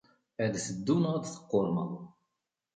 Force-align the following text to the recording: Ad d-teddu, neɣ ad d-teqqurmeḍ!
Ad 0.43 0.49
d-teddu, 0.53 0.95
neɣ 0.97 1.13
ad 1.15 1.21
d-teqqurmeḍ! 1.23 1.91